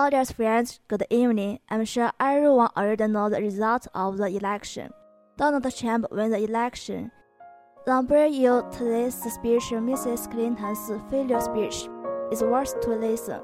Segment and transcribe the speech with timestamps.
[0.00, 1.58] audience friends, good evening.
[1.68, 4.88] I'm sure everyone already knows the result of the election.
[5.36, 7.10] Donald Trump won the election.
[7.84, 10.30] The you today's speech, Mrs.
[10.30, 11.90] Clinton's failure speech,
[12.32, 13.42] is worth to listen.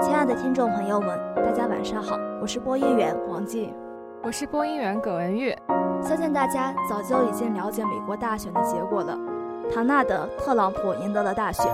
[0.00, 3.74] 亲爱的听众朋友们，大家晚上好，我是播音员王静，
[4.22, 5.52] 我是播音员葛文玉。
[6.00, 9.18] 相信大家早就已经了解美国大选的结果了。
[9.73, 11.65] 唐纳德·特朗普赢得了大选，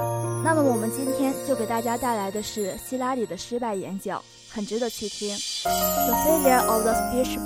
[0.43, 5.35] 那么我们今天就给大家带来的是希拉里的失败演讲，很值得去听。
[5.63, 7.37] The failure of the speech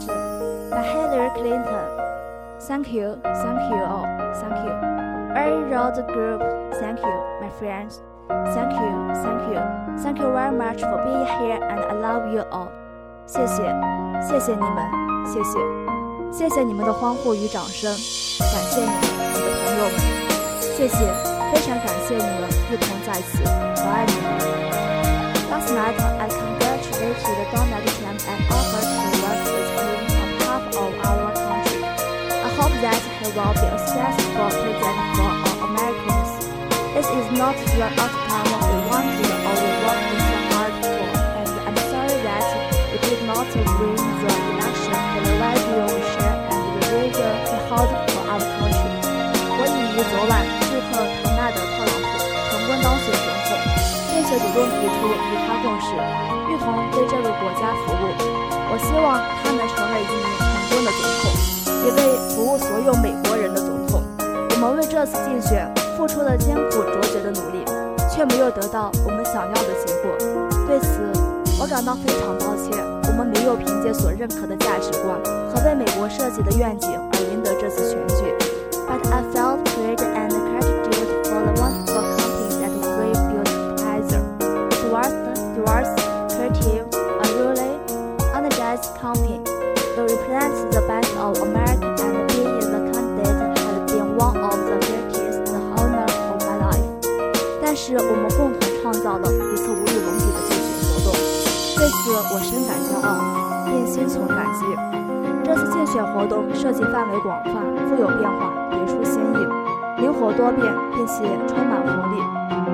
[0.71, 2.05] by Hillary Clinton.
[2.61, 4.05] Thank you, thank you all,
[4.39, 4.73] thank you.
[5.33, 6.41] Very road group,
[6.79, 7.99] thank you, my friends.
[8.27, 9.61] Thank you, thank you,
[10.01, 12.69] thank you very much for being here, and I love you all.
[13.27, 13.63] 谢谢，
[14.21, 15.59] 谢谢你们，谢谢，
[16.31, 17.91] 谢谢你们的欢呼与掌声，
[18.39, 19.34] 感谢你，们。
[20.76, 20.96] 谢谢，
[21.52, 24.28] 非常感谢你们一同在此，我爱你们。
[25.50, 31.30] Last night I congratulated Donald Trump and offered to work with him on behalf of our
[31.34, 31.82] country.
[32.30, 36.30] I hope that he will be a successful president for all Americans.
[36.94, 38.33] This is not the outcome
[54.35, 55.95] 主动提出与他共事，
[56.51, 58.03] 一同为这个国家服务。
[58.67, 61.31] 我希望他能成为一名成功的总统，
[61.83, 61.97] 一位
[62.35, 64.03] 服务所有美国人的总统。
[64.19, 67.63] 我们为这次竞选付出了艰苦卓绝的努力，
[68.11, 70.11] 却没有得到我们想要的结果。
[70.67, 70.99] 对此，
[71.59, 72.83] 我感到非常抱歉。
[73.07, 75.15] 我们没有凭借所认可的价值观
[75.53, 78.14] 和为美国设计的愿景而赢得这次选举。
[107.05, 107.53] 范围广泛，
[107.87, 109.37] 富有变化，别出心意，
[110.01, 112.17] 灵活多变，并且充满活力。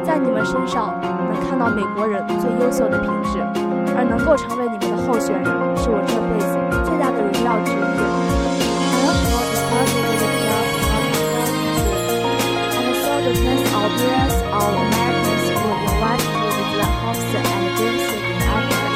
[0.06, 3.44] 在你们身上能看到美国人最优秀的品质，
[3.92, 5.44] 而能够成为你们的候选人，
[5.76, 6.56] 是我这辈子
[6.88, 7.76] 最大的荣耀之一。
[7.76, 14.72] I want more experience with the world of America，I and so the place of various of
[14.80, 18.96] americans will invite you to the opposite and bring you the opposite.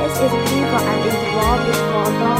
[0.00, 2.39] This is deeper and is more difficult。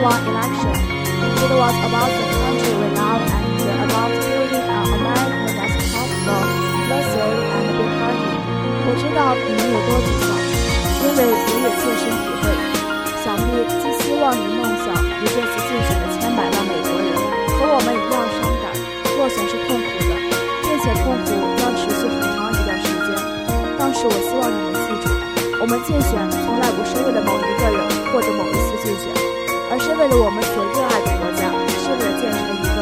[0.00, 0.72] One election.
[1.44, 7.36] It was about the country we love and about building an America that's comfortable, inclusive,
[7.52, 8.36] and big hearted.
[8.88, 10.32] 我知道你们有多沮丧，
[11.04, 12.48] 因为我也切身体会。
[13.20, 17.12] 想必寄希望于梦想与这次竞选的千百万美国人
[17.60, 18.72] 和我们一样伤感。
[19.20, 20.16] 落选是痛苦的，
[20.64, 23.12] 并且痛苦将持续很长一段时间。
[23.76, 25.12] 但是我希望你们记住，
[25.60, 29.12] 我们竞选从来不是为了某一个人或者某一次竞选。
[29.71, 31.49] 而是为了我们所热爱的国家，
[31.81, 32.77] 是为了建成一个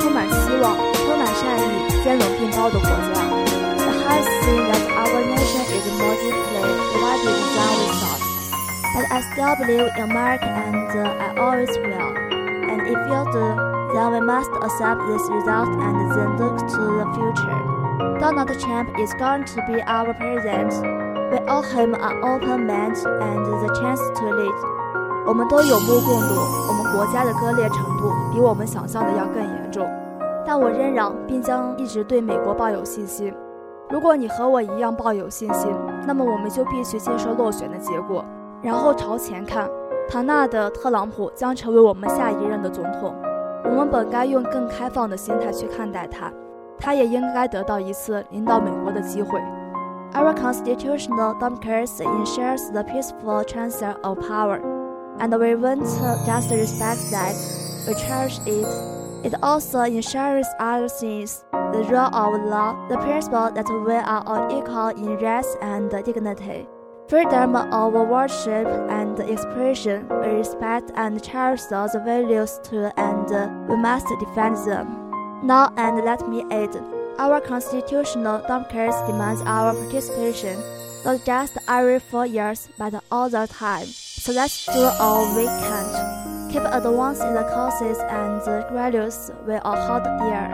[0.00, 3.16] 充满希望、充满善意、兼容并包的国家。
[3.78, 6.62] The hard thing that our nation is more deeply
[6.92, 8.20] divided than we thought.
[8.94, 12.10] But I still believe in America and I always will.
[12.68, 13.46] And if you do,
[13.94, 17.60] then we must accept this result and then look to the future.
[18.18, 20.74] Donald Trump is going to be our president.
[21.30, 24.71] We owe him an open mind and the chance to lead.
[25.25, 26.35] 我们都有目共睹，
[26.67, 29.87] 我们国家的割裂程度比我们想象的要更严重，
[30.45, 33.33] 但我仍然并将一直对美国抱有信心。
[33.89, 35.71] 如果你和我一样抱有信心，
[36.05, 38.23] 那么我们就必须接受落选的结果，
[38.61, 39.69] 然后朝前看。
[40.09, 43.15] 唐纳德·特朗普将成为我们下一任的总统，
[43.63, 46.29] 我们本该用更开放的心态去看待他，
[46.77, 49.39] 他也应该得到一次领导美国的机会。
[50.13, 54.72] Our constitutional democracy ensures the peaceful transfer of power.
[55.19, 57.35] And we want to just respect that
[57.87, 58.93] we cherish it.
[59.25, 64.59] It also ensures other things the rule of law, the principle that we are all
[64.59, 66.67] equal in rights and dignity,
[67.07, 70.07] freedom of worship and expression.
[70.09, 75.09] We respect and cherish those values too, and we must defend them.
[75.43, 76.75] Now, and let me add,
[77.17, 80.59] our constitutional democracy demands our participation,
[81.05, 83.87] not just every four years, but all the time.
[84.22, 86.50] So let's do all we can.
[86.50, 90.48] Keep advancing the courses and the graduates we all hold dear.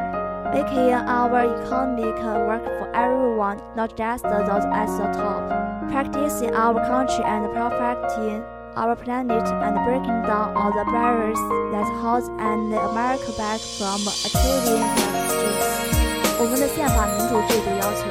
[0.54, 2.14] making our economic
[2.46, 5.42] work for everyone, not just those at the top,
[5.90, 8.38] practicing our country and perfecting
[8.76, 11.42] our planet and breaking down all the barriers
[11.75, 15.82] that hold and America back from achieving their dreams.
[16.38, 18.06] 我们的宪法民主制度要求，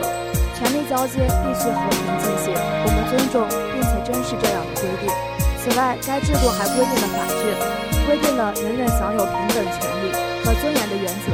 [0.56, 2.54] 权力交接必须和平进行。
[2.84, 5.37] 我们尊重并且珍视这样的规定。
[5.69, 7.53] 此外，该制度还规定了法治，
[8.09, 10.09] 规定了人人享有平等权利
[10.41, 11.29] 和尊严的原则。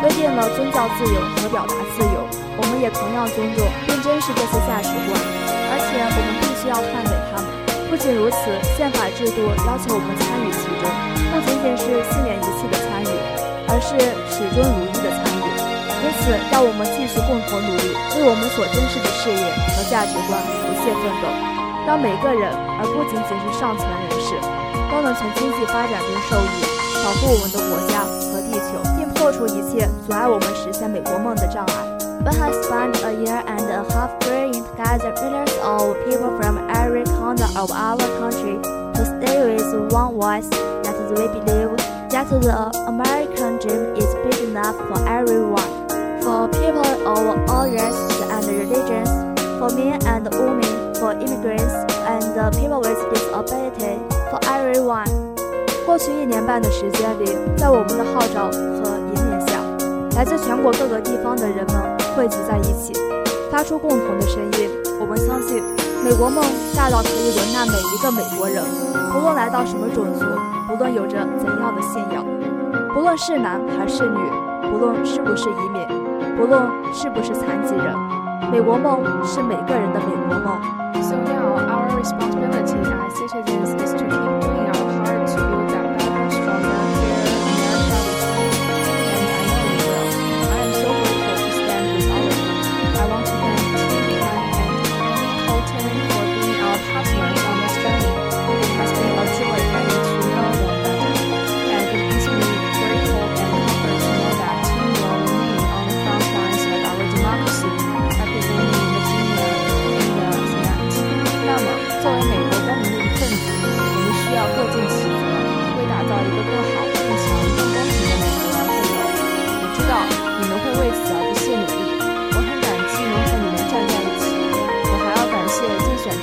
[0.00, 2.24] 规定了宗教自由和表达自由，
[2.56, 7.48] 我们也同样尊重并珍视这些价值观，而且我们必须要捍卫它们。
[7.92, 10.88] 不仅如此，宪法制度要求我们参与其中，
[11.32, 13.12] 不仅仅是四年一次的参与，
[13.68, 13.92] 而是
[14.32, 15.44] 始终如一的参与。
[16.00, 19.44] 因此，让我们继续共同努力，为我们所珍视的事业
[19.76, 21.28] 和价值观不懈奋斗，
[21.85, 24.35] 让每个人，而不仅仅是上层人士，
[24.91, 26.63] 都能从经济发展中受益，
[27.03, 28.01] 保护我们的国家
[28.31, 28.79] 和地球。
[29.21, 31.73] 破除一切阻碍我们实现美国梦的障碍。
[32.25, 37.45] We have spent a year and a half bringing together millions of people from every corner
[37.55, 38.57] of our country
[38.95, 40.49] to stay with one voice
[40.81, 41.77] that we believe
[42.09, 45.69] that the American dream is big enough for everyone,
[46.21, 49.09] for people of all races and religions,
[49.59, 51.34] for men and women, for immigrants
[52.50, 53.98] People with disability,
[54.30, 55.06] for everyone.
[55.86, 57.26] 过去一年半的时间里，
[57.56, 59.58] 在我们的号召和引领下
[60.16, 61.76] 来自全国各个地方的人们
[62.14, 62.92] 汇集在一起，
[63.50, 64.70] 发出共同的声音。
[64.98, 65.62] 我们相信，
[66.02, 66.44] 美国梦
[66.74, 68.64] 大到可以容纳每一个美国人，
[69.12, 70.24] 不论来到什么种族，
[70.66, 72.24] 不论有着怎样的信仰，
[72.92, 74.18] 不论是男还是女，
[74.70, 75.86] 不论是不是移民，
[76.36, 77.94] 不论是不是残疾人，
[78.50, 80.58] 美国梦是每个人的美国梦。
[81.02, 82.35] So now our responsibility
[82.66, 83.10] compartilhar.
[83.10, 84.05] Seja Jesus Cristo.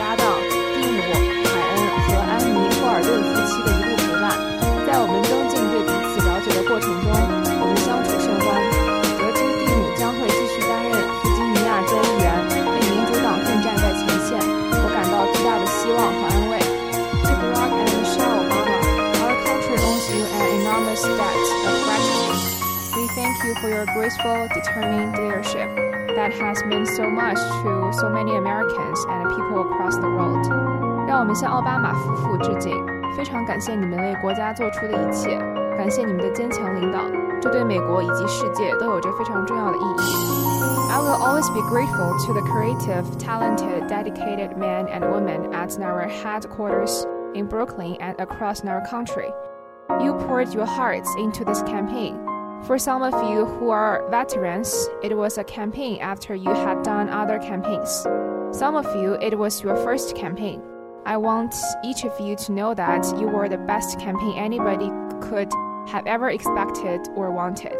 [0.04, 0.36] 搭档
[0.76, 4.36] 蒂姆、海恩和安妮·霍尔顿夫妻的一路陪伴。
[4.84, 8.52] 在我们增进对彼此了解的过程中，我们相处甚欢。
[9.16, 12.36] 得知蒂姆将会继续担任弗吉尼亚州议员，
[12.68, 16.60] 为民主党奋战在前线，我感到巨大的希望和安慰。
[17.24, 18.76] To Barack and Michelle Obama,
[19.24, 22.44] our country owes you an enormous debt of gratitude.
[23.00, 25.72] We thank you for your graceful, determined leadership.
[26.15, 30.47] that has meant so much to so many Americans and people across the world.
[31.07, 32.73] 让我们向奥巴马夫妇致敬，
[33.17, 35.39] 非常感谢你们为国家做出的一切，
[35.77, 37.01] 感谢你们的坚强领导，
[37.41, 40.49] 这对美国以及世界都有着非常重要的意义。
[40.91, 47.07] I will always be grateful to the creative, talented, dedicated men and women at our headquarters
[47.35, 49.33] in Brooklyn and across our country.
[50.01, 52.19] You poured your hearts into this campaign
[52.67, 57.09] for some of you who are veterans, it was a campaign after you had done
[57.09, 58.07] other campaigns.
[58.51, 60.61] Some of you, it was your first campaign.
[61.05, 65.51] I want each of you to know that you were the best campaign anybody could
[65.87, 67.79] have ever expected or wanted.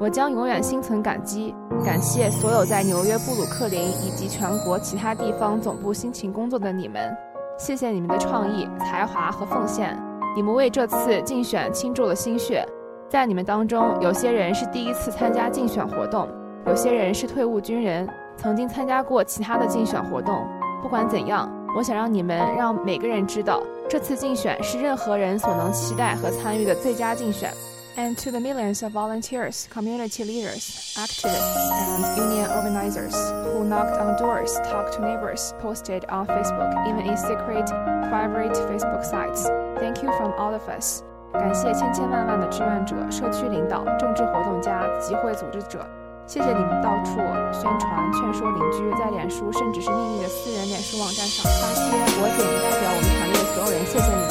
[0.00, 7.16] 我将永远心存感激，感谢所有在纽约布鲁克林以及全国其他地方总部辛勤工作的你们。
[7.58, 10.00] 谢谢你们的创意、才华和奉献，
[10.36, 12.64] 你们为这次竞选倾注了心血。
[13.12, 16.28] 在你们当中，有些人是第一次参加竞选活动，
[16.66, 20.46] 有些人是退伍军人，曾经参加过其他的竞选活动。
[20.82, 27.50] 不管怎样，我想让你们让每个人知道，这次竞选是任何人所能期待和参与的最佳竞选。
[27.96, 33.12] And to the millions of volunteers, community leaders, activists, and union organizers
[33.42, 37.66] who knocked on doors, talked to neighbors, posted on Facebook, even in secret,
[38.08, 39.48] private Facebook sites,
[39.80, 41.02] thank you from all of us.
[41.33, 45.85] 感谢千千万万的志愿者、社区领导、政治活动家、集会组织者，
[46.27, 47.17] 谢谢你们到处
[47.51, 51.81] 宣传、劝说邻居，在脸书甚至是秘密的私人脸书网站上发帖。
[52.21, 54.29] 我仅代表我们团队的所有人，谢谢你们。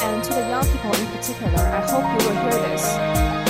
[0.00, 3.49] And to the young people in particular, I hope you will hear this.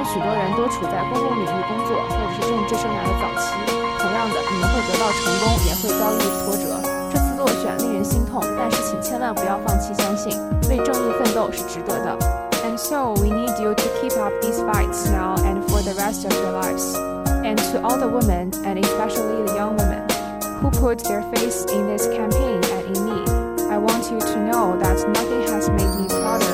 [0.00, 3.52] 中许多人都处在公共领域工作，或者是政治生涯的早期。
[3.98, 6.78] 同样的，你们会得到成功，也会遭遇挫折。
[7.12, 10.32] 这次落选令人心痛，但是请千万不要放弃相信，
[10.68, 12.16] 为正义奋斗是值得的。
[12.64, 16.32] And so we need you to keep up these fights now and for the rest of
[16.34, 16.96] your lives.
[17.44, 20.02] And to all the women, and especially the young women,
[20.60, 23.22] who put their faith in this campaign and in me,
[23.70, 26.49] I want you to know that nothing has made me prouder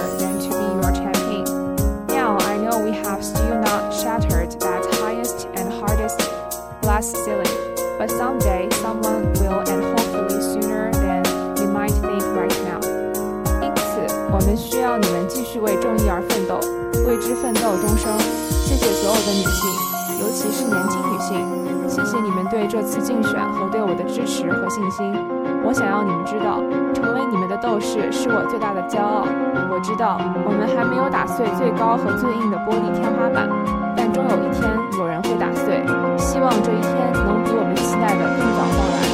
[24.97, 25.13] 心。
[25.63, 26.57] 我想要你们知道，
[26.91, 29.27] 成为你们的斗士是我最大的骄傲。
[29.69, 33.47] 我知道我们还没有打碎最高和最硬的玻璃天花板，
[33.95, 34.65] 但终有一天
[34.97, 35.85] 有人会打碎。
[36.17, 39.06] 希望这一天能比我们期待的更早到来。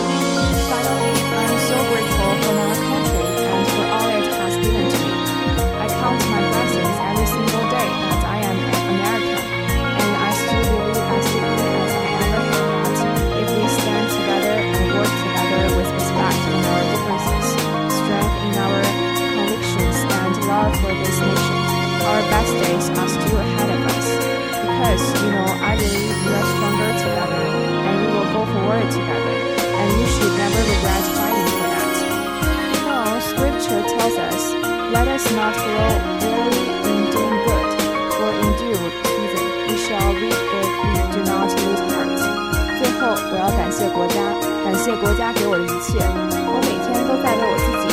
[39.73, 42.13] We shall we if we do not lose heart.
[42.77, 44.21] 最后，我要感谢国家，
[44.63, 45.97] 感谢国家给我的一切。
[45.97, 47.92] 我每天都在为我自己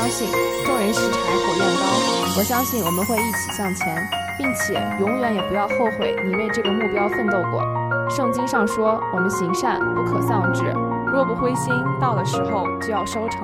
[0.00, 0.26] 相信，
[0.64, 7.62] 众人拾柴火焰高，我相信我们会一起向前，并且永远也不要后悔你为这个目标奋斗过。
[8.08, 10.64] 圣经上说，我们行善不可丧志，
[11.12, 13.42] 若不灰心，到了时候就要收成。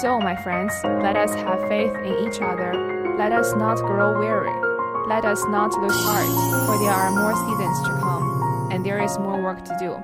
[0.00, 2.72] So, my friends, let us have faith in each other.
[3.18, 4.54] Let us not grow weary.
[5.08, 6.28] Let us not lose heart,
[6.64, 9.96] for there are more seasons to come, and there is more work to do.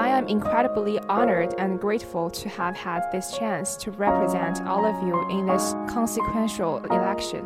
[0.00, 4.94] I am incredibly honored and grateful to have had this chance to represent all of
[5.02, 7.44] you in this consequential election.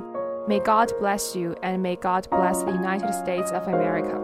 [0.49, 4.19] May God bless you, and may God bless the United States of America.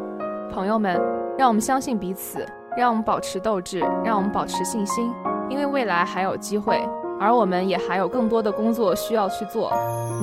[0.50, 1.00] 朋友们，
[1.38, 2.44] 让我们相信彼此，
[2.76, 5.12] 让我们保持斗志，让我们保持信心，
[5.48, 6.80] 因为未来还有机会。
[7.18, 9.72] 而我们也还有更多的工作需要去做，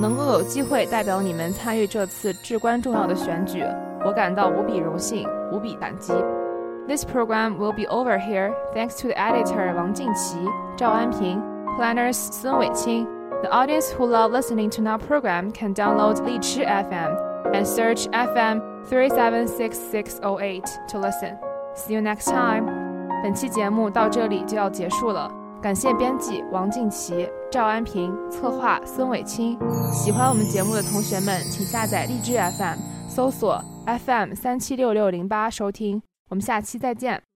[0.00, 3.64] 能够有机会代表你们参与这次至关重要的选举，
[4.04, 6.12] 我感到无比荣幸，无比感激。
[6.88, 10.36] This program will be over here thanks to the editor 王静琪、
[10.76, 11.40] 赵安平,
[11.78, 13.06] planners 孙伟清.
[13.42, 17.16] The audience who love listening to our program can download 荔枝 FM
[17.52, 21.38] and search FM 376608 to listen.
[21.74, 22.66] See you next time.
[23.22, 25.30] 本期节目到这里就要结束了。
[25.62, 29.58] 感谢编辑王静琪、赵安平，策划孙伟清。
[29.90, 36.02] 喜欢我们节目的同学们，请下载荔枝 FM，搜索 FM 三七六六零八收听。
[36.29, 37.28] 我们下期再见。